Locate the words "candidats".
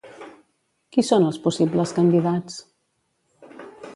1.99-2.57